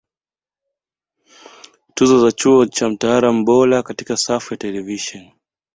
Tuzo 1.95 2.17
za 2.19 2.31
Chuo 2.31 2.65
cha 2.65 2.89
Mtaalam 2.89 3.45
Bora 3.45 3.83
Katika 3.83 4.17
safu 4.17 4.53
ya 4.53 4.57
Televisheni 4.57 5.33